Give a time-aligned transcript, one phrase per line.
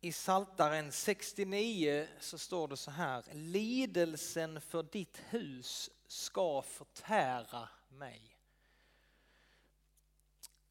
[0.00, 3.24] I Saltaren 69 så står det så här.
[3.32, 8.36] Lidelsen för ditt hus ska förtära mig.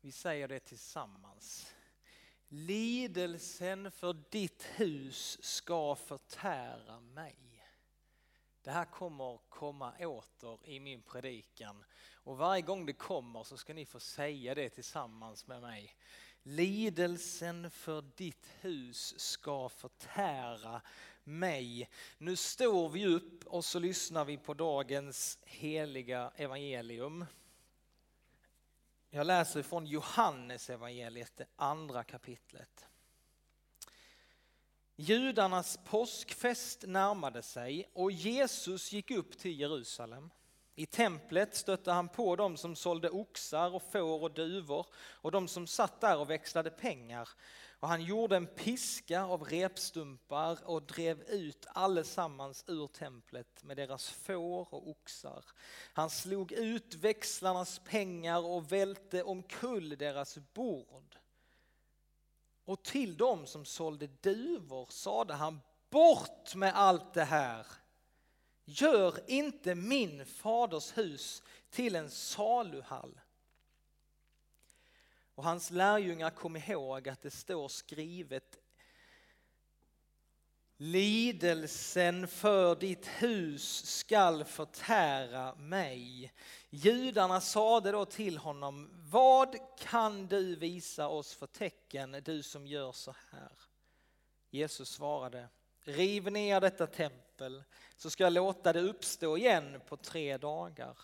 [0.02, 1.74] Vi säger det tillsammans.
[2.48, 7.36] Lidelsen för ditt hus ska förtära mig.
[8.62, 11.84] Det här kommer komma åter i min predikan
[12.14, 15.96] och varje gång det kommer så ska ni få säga det tillsammans med mig.
[16.50, 20.82] Lidelsen för ditt hus ska förtära
[21.24, 21.90] mig.
[22.18, 27.26] Nu står vi upp och så lyssnar vi på dagens heliga evangelium.
[29.10, 32.88] Jag läser från Johannes evangeliet, det andra kapitlet.
[34.96, 40.30] Judarnas påskfest närmade sig och Jesus gick upp till Jerusalem.
[40.80, 45.48] I templet stötte han på dem som sålde oxar och får och duvor och de
[45.48, 47.30] som satt där och växlade pengar.
[47.80, 54.10] Och han gjorde en piska av repstumpar och drev ut allesammans ur templet med deras
[54.10, 55.46] får och oxar.
[55.94, 61.16] Han slog ut växlarnas pengar och välte omkull deras bord.
[62.66, 67.66] Och till dem som sålde duvor sade han, bort med allt det här!
[68.70, 73.20] Gör inte min faders hus till en saluhall.
[75.36, 78.60] Och hans lärjungar kom ihåg att det står skrivet
[80.78, 86.34] Lidelsen för ditt hus skall förtära mig.
[86.70, 92.92] Judarna sade då till honom, vad kan du visa oss för tecken, du som gör
[92.92, 93.52] så här?
[94.50, 95.50] Jesus svarade,
[95.84, 97.27] riv ner detta tempel
[97.98, 100.98] så ska jag låta det uppstå igen på tre dagar.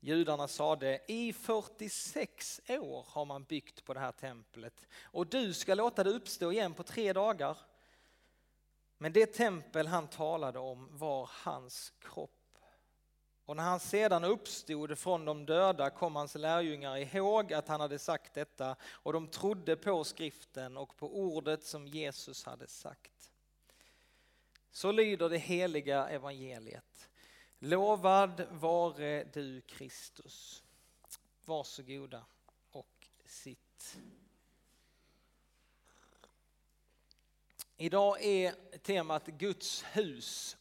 [0.00, 5.74] Judarna sade, i 46 år har man byggt på det här templet och du ska
[5.74, 7.56] låta det uppstå igen på tre dagar.
[8.98, 12.58] Men det tempel han talade om var hans kropp.
[13.44, 17.98] Och när han sedan uppstod från de döda kom hans lärjungar ihåg att han hade
[17.98, 23.31] sagt detta och de trodde på skriften och på ordet som Jesus hade sagt.
[24.72, 27.10] Så lyder det heliga evangeliet.
[27.58, 30.62] Lovad vare du Kristus.
[31.44, 32.24] Varsågoda
[32.70, 33.96] och sitt.
[37.76, 40.56] Idag är temat Guds hus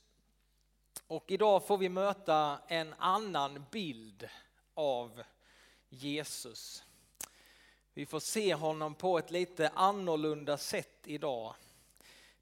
[1.08, 4.30] och idag får vi möta en annan bild
[4.74, 5.24] av
[5.90, 6.84] Jesus.
[7.94, 11.56] Vi får se honom på ett lite annorlunda sätt idag.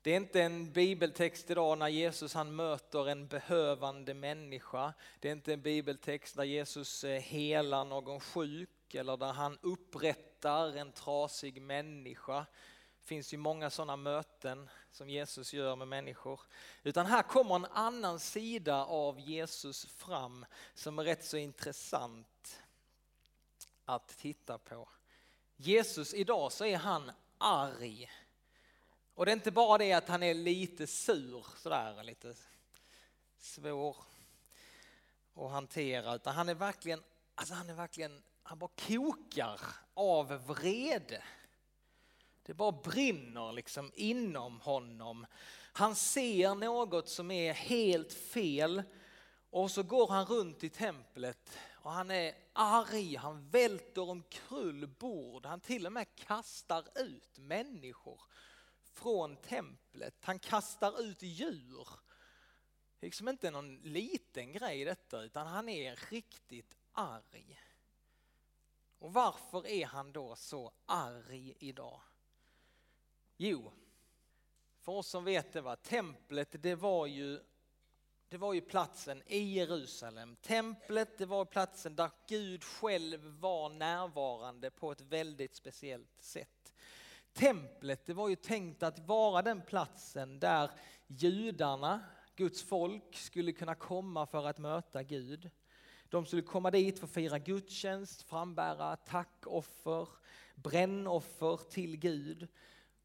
[0.02, 4.94] Det är inte en bibeltext idag när Jesus han möter en behövande människa.
[5.20, 10.78] Det är inte en bibeltext där Jesus eh, helar någon sjuk eller där han upprättar
[10.78, 12.46] en trasig människa.
[13.02, 16.42] Det finns ju många sådana möten som Jesus gör med människor.
[16.84, 22.62] Utan här kommer en annan sida av Jesus fram som är rätt så intressant
[23.86, 24.90] att titta på.
[25.56, 28.10] Jesus idag så är han arg.
[29.20, 32.36] Och det är inte bara det att han är lite sur sådär, lite
[33.38, 33.98] svår
[35.36, 37.04] att hantera, utan han är verkligen,
[37.36, 39.62] alltså han är verkligen, han bara kokar
[39.94, 41.24] av vrede.
[42.44, 45.26] Det bara brinner liksom inom honom.
[45.74, 48.84] Han ser något som är helt fel
[49.50, 55.46] och så går han runt i templet och han är arg, han välter omkull bord,
[55.46, 58.29] han till och med kastar ut människor
[59.02, 60.16] från templet.
[60.22, 61.88] Han kastar ut djur.
[63.00, 67.62] Det är liksom inte någon liten grej detta utan han är riktigt arg.
[69.00, 72.02] Och varför är han då så arg idag?
[73.38, 73.72] Jo,
[74.80, 77.40] för oss som vet det var templet det var ju
[78.30, 80.36] det var ju platsen i Jerusalem.
[80.36, 86.74] Templet det var platsen där Gud själv var närvarande på ett väldigt speciellt sätt.
[87.34, 90.72] Templet det var ju tänkt att vara den platsen där
[91.08, 92.04] judarna,
[92.36, 95.50] Guds folk, skulle kunna komma för att möta Gud.
[96.10, 100.08] De skulle komma dit för att fira gudstjänst, frambära tackoffer,
[100.56, 102.48] brännoffer till Gud.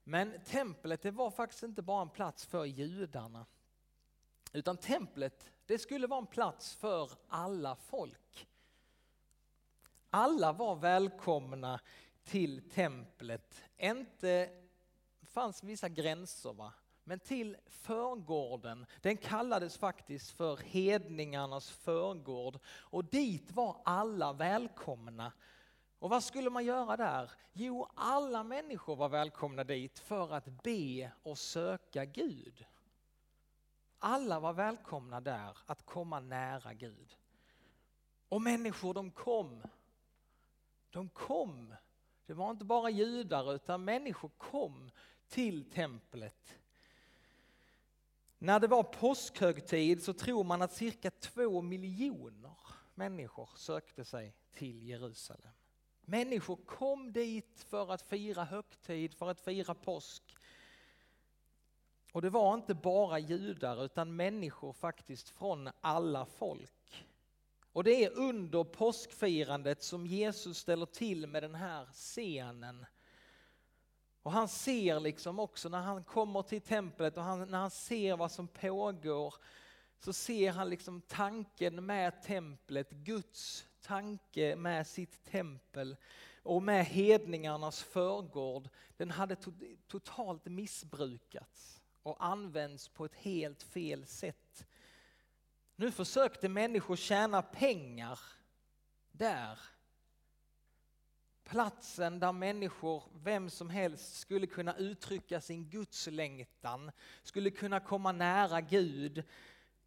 [0.04, 3.46] Men templet det var faktiskt inte bara en plats för judarna.
[4.52, 8.48] Utan templet det skulle vara en plats för alla folk.
[10.10, 11.80] Alla var välkomna
[12.24, 13.62] till templet.
[13.78, 14.50] Inte
[15.22, 16.72] fanns vissa gränser va?
[17.04, 25.32] Men till förgården, den kallades faktiskt för hedningarnas förgård och dit var alla välkomna.
[25.98, 27.30] Och vad skulle man göra där?
[27.52, 32.66] Jo, alla människor var välkomna dit för att be och söka Gud.
[33.98, 37.16] Alla var välkomna där att komma nära Gud.
[38.28, 39.62] Och människor de kom.
[40.90, 41.74] De kom.
[42.26, 44.90] Det var inte bara judar utan människor kom
[45.28, 46.54] till templet.
[48.38, 52.56] När det var påskhögtid så tror man att cirka två miljoner
[52.94, 55.52] människor sökte sig till Jerusalem.
[56.00, 60.22] Människor kom dit för att fira högtid, för att fira påsk.
[62.12, 67.06] Och det var inte bara judar utan människor faktiskt från alla folk.
[67.74, 72.86] Och det är under påskfirandet som Jesus ställer till med den här scenen.
[74.22, 78.16] Och han ser liksom också när han kommer till templet och han, när han ser
[78.16, 79.34] vad som pågår
[79.98, 85.96] så ser han liksom tanken med templet, Guds tanke med sitt tempel
[86.42, 88.68] och med hedningarnas förgård.
[88.96, 89.52] Den hade to
[89.86, 94.43] totalt missbrukats och använts på ett helt fel sätt.
[95.76, 98.18] Nu försökte människor tjäna pengar
[99.12, 99.58] där.
[101.44, 106.90] Platsen där människor, vem som helst, skulle kunna uttrycka sin gudslängtan,
[107.22, 109.24] skulle kunna komma nära Gud.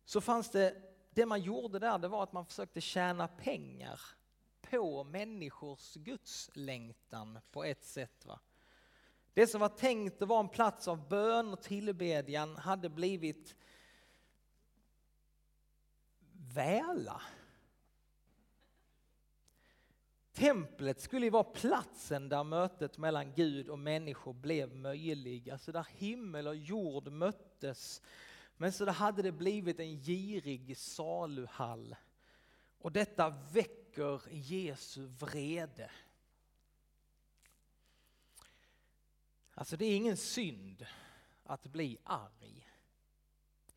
[0.05, 0.75] Så fanns det,
[1.09, 4.01] det man gjorde där, det var att man försökte tjäna pengar
[4.61, 8.25] på människors gudslängtan på ett sätt.
[8.25, 8.39] Va?
[9.33, 13.55] Det som var tänkt att vara en plats av bön och tillbedjan hade blivit
[16.57, 17.21] väla.
[20.33, 25.87] Templet skulle ju vara platsen där mötet mellan Gud och människor blev möjlig, alltså där
[25.97, 28.01] himmel och jord möttes.
[28.57, 31.95] Men så hade det blivit en girig saluhall.
[32.79, 35.91] Och detta väcker Jesu vrede.
[39.53, 40.85] Alltså det är ingen synd
[41.43, 42.67] att bli arg.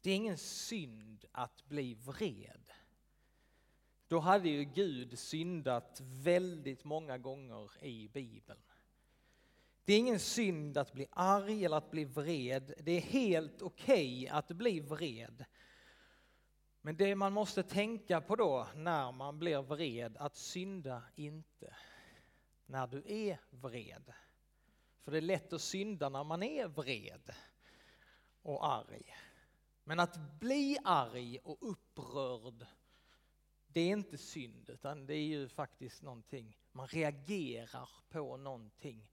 [0.00, 2.72] Det är ingen synd att bli vred.
[4.08, 8.60] Då hade ju Gud syndat väldigt många gånger i Bibeln.
[9.84, 12.74] Det är ingen synd att bli arg eller att bli vred.
[12.78, 15.44] Det är helt okej okay att bli vred.
[16.82, 21.76] Men det man måste tänka på då när man blir vred, att synda inte
[22.66, 24.12] när du är vred.
[25.02, 27.34] För det är lätt att synda när man är vred
[28.42, 29.14] och arg.
[29.84, 32.66] Men att bli arg och upprörd,
[33.66, 39.10] det är inte synd, utan det är ju faktiskt någonting, man reagerar på någonting.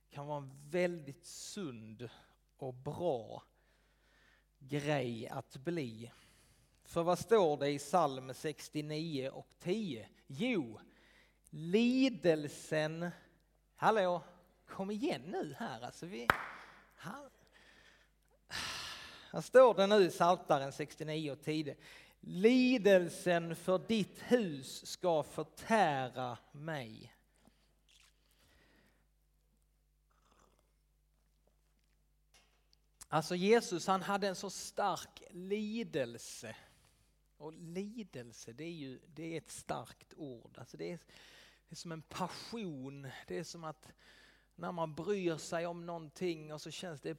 [0.00, 2.08] Det kan vara en väldigt sund
[2.56, 3.42] och bra
[4.58, 6.12] grej att bli.
[6.84, 10.08] För vad står det i psalm 69 och 10?
[10.26, 10.80] Jo,
[11.50, 13.10] lidelsen,
[13.76, 14.22] hallå,
[14.66, 16.06] kom igen nu här alltså.
[16.06, 16.28] Vi,
[19.36, 21.76] här, står det nu i Psaltaren 69 och 10.
[22.20, 27.12] Lidelsen för ditt hus ska förtära mig.
[33.08, 36.56] Alltså Jesus han hade en så stark lidelse.
[37.36, 40.58] Och lidelse det är ju det är ett starkt ord.
[40.58, 40.98] Alltså det, är,
[41.68, 43.08] det är som en passion.
[43.26, 43.88] Det är som att
[44.54, 47.14] när man bryr sig om någonting och så känns det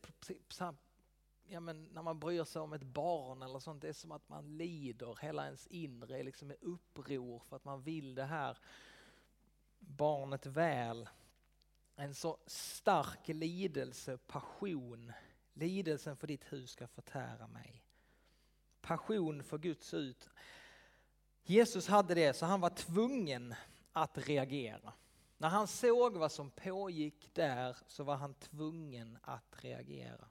[1.50, 4.30] ja, men när man bryr sig om ett barn eller sånt, det är som att
[4.30, 8.58] man lider, hela ens inre är liksom i uppror för att man vill det här
[9.80, 11.10] barnet väl.
[11.96, 15.14] En så stark lidelse, passion,
[15.54, 17.84] lidelsen för ditt hus ska förtära mig.
[18.82, 20.30] Passion för Guds ut.
[21.44, 23.56] Jesus hade det så han var tvungen
[23.92, 24.94] att reagera.
[25.38, 30.28] När han såg vad som pågick där så var han tvungen att reagera.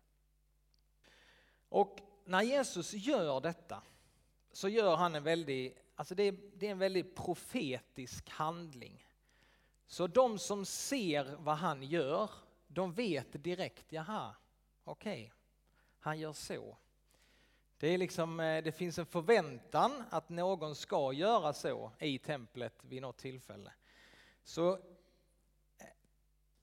[1.68, 3.82] Och när Jesus gör detta
[4.52, 9.08] så gör han en väldigt, alltså det är, det är en väldigt profetisk handling.
[9.86, 12.30] Så de som ser vad han gör,
[12.66, 14.34] de vet direkt, jaha,
[14.84, 15.30] okej, okay,
[15.98, 16.76] han gör så.
[17.78, 22.84] Det, är liksom, eh, det finns en förväntan att någon ska göra så i templet
[22.84, 23.72] vid något tillfälle.
[24.44, 24.78] Så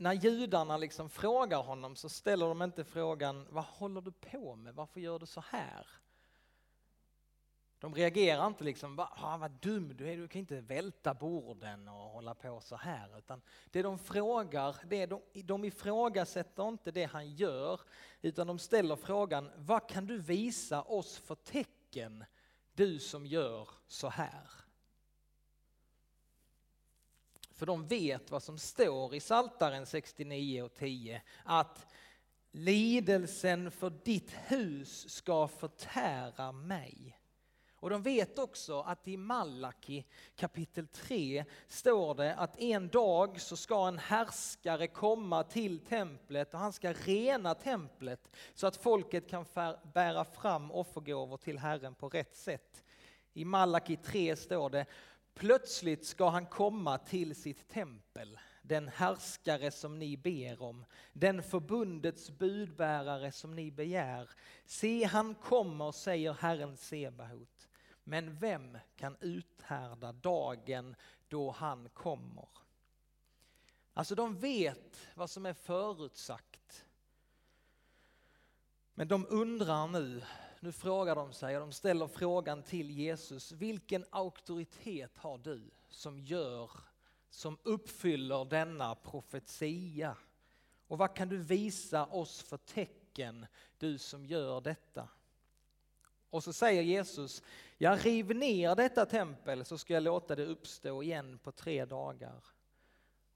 [0.03, 4.75] när judarna liksom frågar honom så ställer de inte frågan, vad håller du på med,
[4.75, 5.88] varför gör du så här?
[7.79, 11.93] De reagerar inte liksom, ah, vad dum du är, du kan inte välta borden och
[11.93, 13.17] hålla på så här.
[13.17, 13.41] Utan
[13.72, 17.81] det de frågar, det de, de ifrågasätter inte det han gör,
[18.22, 22.25] utan de ställer frågan, vad kan du visa oss för tecken,
[22.74, 24.62] du som gör så här?
[27.53, 31.22] För de vet vad som står i Saltaren 69 och 10.
[31.43, 31.88] Att
[32.51, 37.19] lidelsen för ditt hus ska förtära mig.
[37.83, 40.05] Och de vet också att i Malaki
[40.36, 46.60] kapitel 3 står det att en dag så ska en härskare komma till templet och
[46.60, 49.45] han ska rena templet så att folket kan
[49.93, 52.83] bära fram offergåvor till Herren på rätt sätt.
[53.33, 54.86] I Malaki 3 står det
[55.33, 62.29] Plötsligt ska han komma till sitt tempel, den härskare som ni ber om, den förbundets
[62.31, 64.29] budbärare som ni begär.
[64.65, 67.69] Se, han kommer, säger Herren Sebaot.
[68.03, 70.95] Men vem kan uthärda dagen
[71.27, 72.47] då han kommer?
[73.93, 76.85] Alltså de vet vad som är förutsagt.
[78.93, 80.23] Men de undrar nu,
[80.63, 83.51] nu frågar de sig och de ställer frågan till Jesus.
[83.51, 86.72] Vilken auktoritet har du som gör,
[87.29, 90.17] som uppfyller denna profetia?
[90.88, 93.46] Och vad kan du visa oss för tecken,
[93.77, 95.10] du som gör detta?
[96.29, 97.43] Och så säger Jesus,
[97.77, 102.43] jag riv ner detta tempel så ska jag låta det uppstå igen på tre dagar.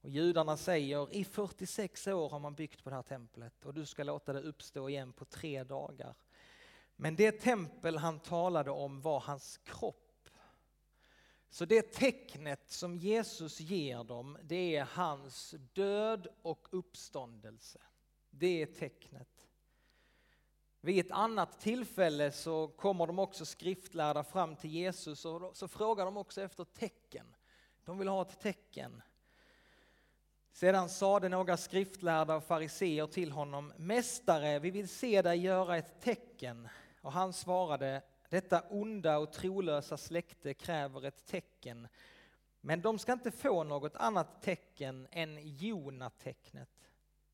[0.02, 3.86] Och judarna säger, i 46 år har man byggt på det här templet och du
[3.86, 6.16] ska låta det uppstå igen på tre dagar.
[7.00, 10.30] Men det tempel han talade om var hans kropp.
[11.50, 17.80] Så det tecknet som Jesus ger dem, det är hans död och uppståndelse.
[18.30, 19.27] Det är tecknet.
[20.82, 26.06] Vid ett annat tillfälle så kommer de också skriftlärda fram till Jesus och så frågar
[26.06, 27.36] de också efter tecken.
[27.86, 29.01] De vill ha ett tecken.
[30.51, 36.01] Sedan sade några skriftlärda och fariseer till honom, Mästare, vi vill se dig göra ett
[36.01, 36.70] tecken.
[37.01, 41.88] Och han svarade, detta onda och trolösa släkte kräver ett tecken,
[42.62, 46.70] men de ska inte få något annat tecken än Jona-tecknet.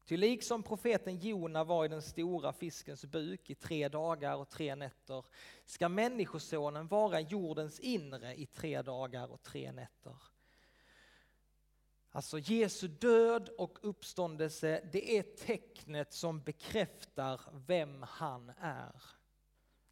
[0.06, 4.76] Ty liksom profeten Jona var i den stora fiskens buk i tre dagar och tre
[4.76, 5.26] nätter
[5.66, 10.16] ska Människosonen vara jordens inre i tre dagar och tre nätter.
[12.12, 19.02] Alltså Jesu död och uppståndelse, det är tecknet som bekräftar vem han är.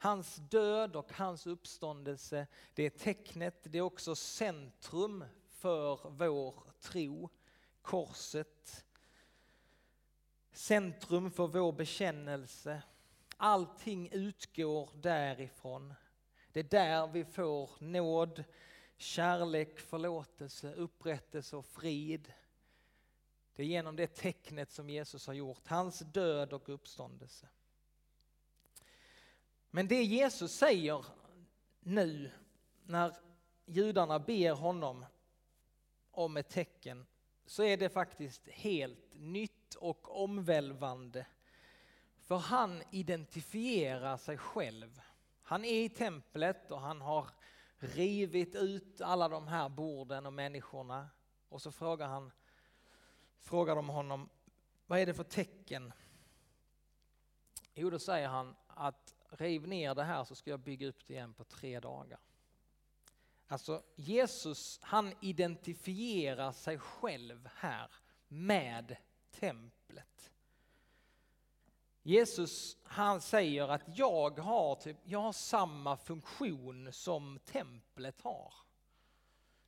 [0.04, 7.30] Hans död och hans uppståndelse, det är tecknet, det är också centrum för vår tro.
[7.82, 8.86] Korset,
[10.52, 12.84] centrum för vår bekännelse.
[13.38, 15.94] Allting utgår därifrån.
[16.52, 18.44] Det är där vi får nåd,
[18.98, 22.34] kärlek, förlåtelse, upprättelse och frid.
[23.56, 27.48] Det är genom det tecknet som Jesus har gjort, hans död och uppståndelse.
[29.72, 31.06] Men det Jesus säger
[31.80, 32.32] nu
[32.84, 33.16] när
[33.66, 35.06] judarna ber honom
[36.12, 37.06] om ett tecken
[37.46, 41.26] så är det faktiskt helt nytt och omvälvande.
[42.20, 45.02] För han identifierar sig själv.
[45.44, 47.30] Han är i templet och han har
[47.78, 51.10] rivit ut alla de här borden och människorna.
[51.50, 52.32] Och så frågar, han,
[53.40, 54.30] frågar de honom,
[54.86, 55.94] vad är det för tecken?
[57.74, 61.14] Jo, då säger han att riv ner det här så ska jag bygga upp det
[61.14, 62.20] igen på tre dagar.
[63.48, 67.92] Alltså Jesus, han identifierar sig själv här
[68.28, 68.98] med
[69.32, 70.32] templet.
[72.04, 78.54] Jesus han säger att jag har, typ, jag har samma funktion som templet har.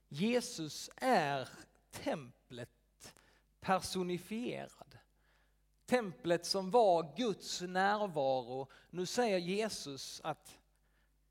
[0.08, 1.50] Jesus är
[1.92, 2.70] templet
[3.60, 4.93] personifierad.
[5.94, 8.68] Templet som var Guds närvaro.
[8.90, 10.60] Nu säger Jesus att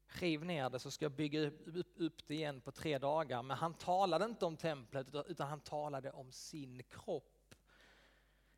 [0.07, 1.51] riv ner det så ska jag bygga
[1.97, 3.43] upp det igen på tre dagar.
[3.43, 7.55] Men han talade inte om templet utan han talade om sin kropp.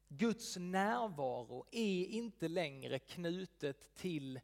[0.08, 4.40] Guds närvaro är inte längre knutet till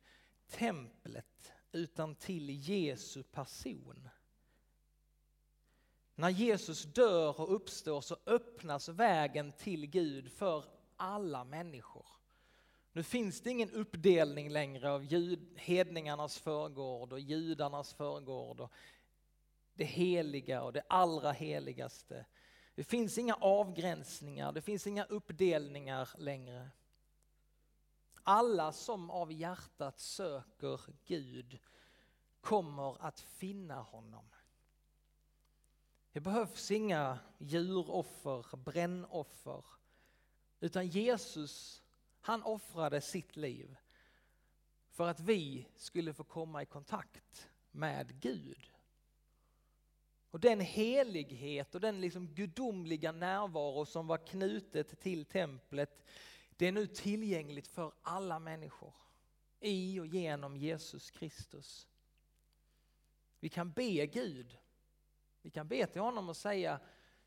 [0.50, 4.08] templet utan till Jesu person.
[6.14, 12.06] När Jesus dör och uppstår så öppnas vägen till Gud för alla människor.
[12.92, 18.72] Nu finns det ingen uppdelning längre av jud, hedningarnas förgård och judarnas förgård och
[19.74, 22.26] det heliga och det allra heligaste.
[22.74, 26.70] Det finns inga avgränsningar, det finns inga uppdelningar längre.
[28.22, 31.58] Alla som av hjärtat söker Gud
[32.40, 34.24] kommer att finna honom.
[36.12, 39.64] Det behövs inga djuroffer, brännoffer,
[40.60, 41.82] utan Jesus
[42.20, 43.76] han offrade sitt liv
[44.90, 48.70] för att vi skulle få komma i kontakt med Gud.
[50.30, 56.06] Och den helighet och den liksom gudomliga närvaro som var knutet till templet,
[56.56, 58.94] det är nu tillgängligt för alla människor
[59.60, 61.88] i och genom Jesus Kristus.
[63.40, 64.58] Vi kan be Gud,
[65.42, 66.80] vi kan be till honom och säga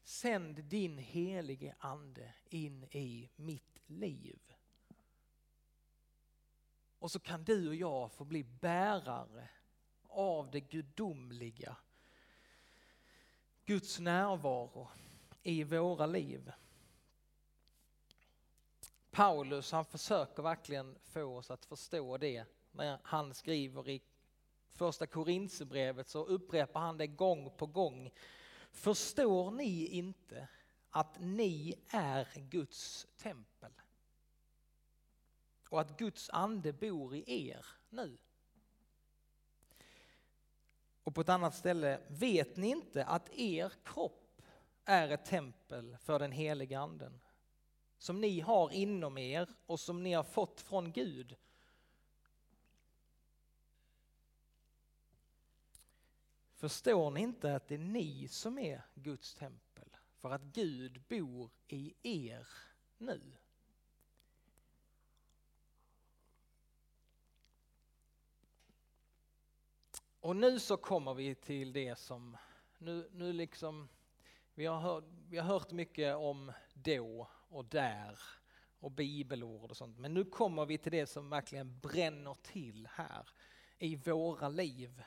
[0.04, 4.40] sänd din helige ande in i mitt liv.
[7.00, 9.50] Och så kan du och jag få bli bärare
[10.08, 11.78] av det gudomliga.
[13.66, 14.88] Guds närvaro
[15.44, 16.52] i våra liv.
[19.12, 24.02] Paulus han försöker verkligen få oss att förstå det när han skriver i
[24.72, 28.12] första Korinthierbrevet så upprepar han det gång på gång.
[28.74, 30.48] Förstår ni inte
[30.90, 33.72] att ni är Guds tempel?
[35.70, 38.18] Och att Guds ande bor i er nu?
[41.04, 44.42] Och på ett annat ställe, vet ni inte att er kropp
[44.86, 47.20] är ett tempel för den heliga anden?
[47.98, 51.36] Som ni har inom er och som ni har fått från Gud.
[56.64, 59.90] Förstår ni inte att det är ni som är Guds tempel?
[60.16, 62.48] För att Gud bor i er
[62.98, 63.22] nu.
[70.20, 72.38] Och nu så kommer vi till det som,
[72.78, 73.90] nu, nu liksom,
[74.54, 78.20] vi har, hört, vi har hört mycket om då och där
[78.80, 79.98] och bibelord och sånt.
[79.98, 83.30] Men nu kommer vi till det som verkligen bränner till här
[83.80, 85.04] i våra liv.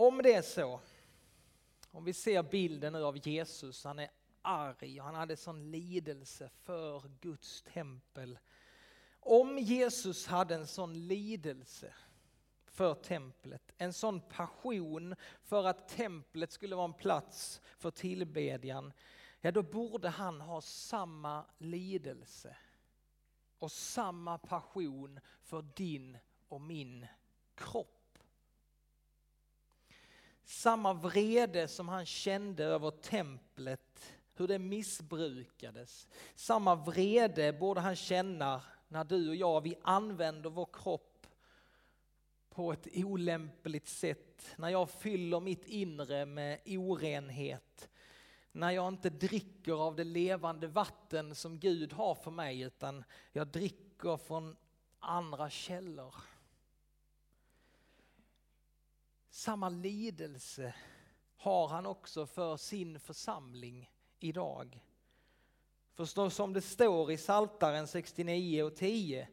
[0.00, 0.80] Om det är så,
[1.90, 4.10] om vi ser bilden nu av Jesus, han är
[4.42, 8.38] arg och han hade sån lidelse för Guds tempel.
[9.20, 11.94] Om Jesus hade en sån lidelse
[12.66, 18.92] för templet, en sån passion för att templet skulle vara en plats för tillbedjan,
[19.40, 22.56] ja då borde han ha samma lidelse
[23.58, 27.06] och samma passion för din och min
[27.54, 27.99] kropp.
[30.50, 36.08] Samma vrede som han kände över templet, hur det missbrukades.
[36.34, 41.26] Samma vrede borde han känna när du och jag, vi använder vår kropp
[42.48, 44.54] på ett olämpligt sätt.
[44.56, 47.88] När jag fyller mitt inre med orenhet.
[48.52, 53.46] När jag inte dricker av det levande vatten som Gud har för mig utan jag
[53.46, 54.56] dricker från
[54.98, 56.14] andra källor.
[59.30, 60.74] Samma lidelse
[61.36, 64.84] har han också för sin församling idag.
[65.94, 69.28] För som det står i Saltaren 69 och 10.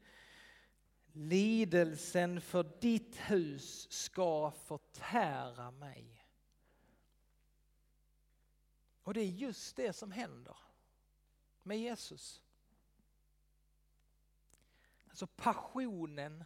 [1.12, 6.26] Lidelsen för ditt hus ska förtära mig.
[9.02, 10.58] Och det är just det som händer
[11.64, 12.44] med Jesus.
[15.10, 16.44] Alltså passionen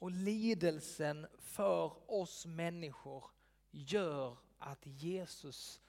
[0.00, 3.24] och lidelsen för oss människor
[3.70, 5.80] gör att Jesus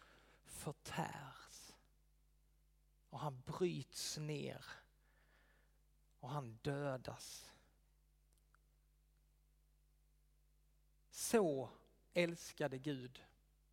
[0.45, 1.74] förtärs.
[3.10, 4.65] Och han bryts ner.
[6.19, 7.52] Och han dödas.
[11.12, 11.69] Så
[12.13, 13.24] älskade Gud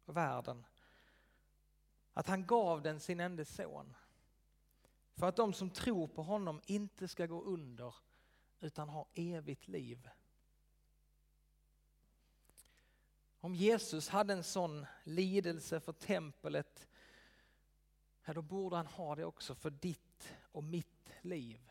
[0.05, 0.67] världen
[2.13, 3.97] att han gav den sin enda son.
[5.15, 7.95] För att de som tror på honom inte ska gå under
[8.61, 10.09] utan ha evigt liv.
[13.41, 16.89] Om Jesus hade en sån lidelse för tempelet,
[18.27, 21.71] då borde han ha det också för ditt och mitt liv.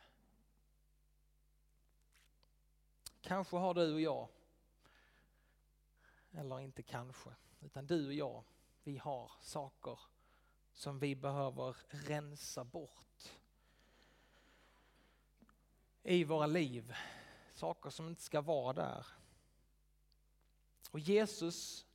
[3.21, 4.27] Kanske har du och jag,
[6.31, 7.29] eller inte kanske,
[7.61, 8.43] utan du och jag,
[8.83, 9.99] vi har saker
[10.73, 13.33] som vi behöver rensa bort
[16.03, 16.93] i våra liv.
[17.53, 19.05] Saker som inte ska vara där.
[20.91, 21.85] Och Jesus,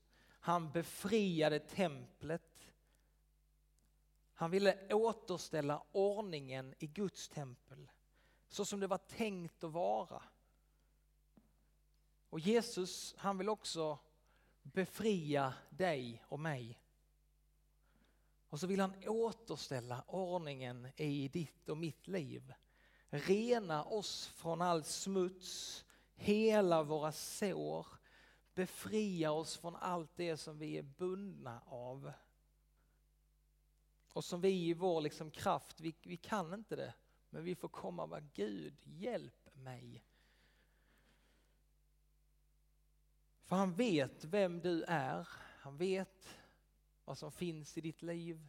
[0.41, 2.73] han befriade templet.
[4.35, 7.91] Han ville återställa ordningen i Guds tempel
[8.49, 10.23] så som det var tänkt att vara.
[12.31, 13.99] Och Jesus, han vill också
[14.63, 16.79] befria dig och mig.
[18.49, 22.55] Och så vill han återställa ordningen i ditt och mitt liv.
[23.09, 27.87] Rena oss från all smuts, hela våra sår,
[28.55, 32.13] befria oss från allt det som vi är bundna av.
[34.13, 36.95] Och som vi i vår liksom kraft, vi, vi kan inte det,
[37.31, 40.05] men vi får komma och bara Gud, hjälp mig.
[43.43, 46.29] För han vet vem du är, Han vet
[47.05, 48.49] vad som finns i ditt liv.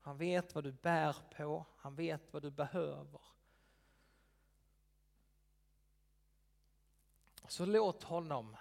[0.00, 3.20] Han vet vad du bär på, han vet vad du behöver.
[7.48, 8.56] Så låt honom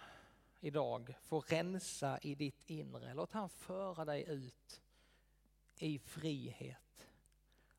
[0.63, 3.13] idag få rensa i ditt inre.
[3.13, 4.81] Låt han föra dig ut
[5.75, 7.07] i frihet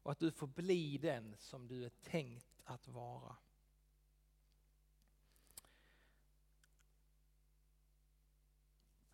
[0.03, 3.37] och att du får bli den som du är tänkt att vara.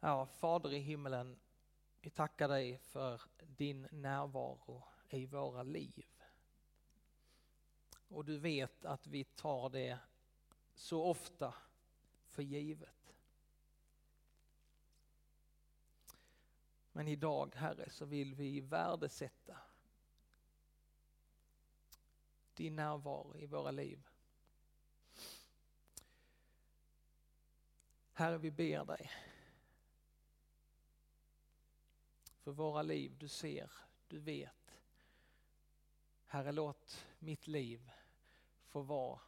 [0.00, 1.38] Ja, Fader i himmelen,
[2.00, 6.06] vi tackar dig för din närvaro i våra liv.
[8.08, 9.98] Och du vet att vi tar det
[10.74, 11.54] så ofta
[12.28, 12.99] för givet.
[17.00, 19.58] Men idag, Herre, så vill vi värdesätta
[22.54, 24.06] din närvaro i våra liv.
[28.12, 29.10] Herre, vi ber dig
[32.40, 33.16] för våra liv.
[33.18, 33.72] Du ser,
[34.08, 34.80] du vet.
[36.26, 37.90] Herre, låt mitt liv
[38.68, 39.20] få vara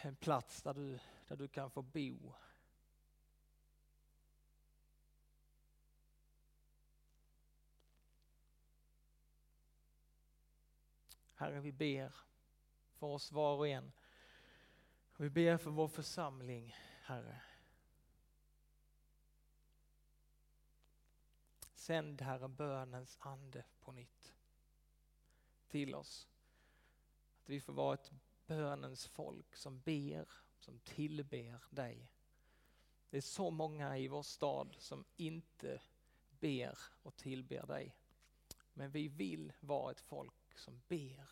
[0.00, 2.34] en plats där du, där du kan få bo.
[11.38, 12.14] Herre, vi ber
[12.92, 13.92] för oss var och en.
[15.16, 17.40] Vi ber för vår församling, Herre.
[21.74, 24.34] Sänd Herre bönens ande på nytt
[25.68, 26.28] till oss.
[27.42, 28.12] Att vi får vara ett
[28.46, 32.12] bönens folk som ber, som tillber dig.
[33.10, 35.80] Det är så många i vår stad som inte
[36.40, 37.96] ber och tillber dig.
[38.72, 41.30] Men vi vill vara ett folk som ber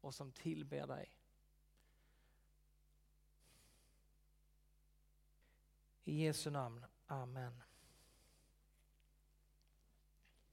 [0.00, 1.18] och som tillber dig.
[6.04, 7.62] I Jesu namn, Amen.